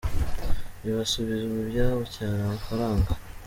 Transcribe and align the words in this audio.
ntibasubizwa 0.81 1.57
ibyabo 1.65 2.01
cyane 2.15 2.37
amafaranga. 2.41 3.09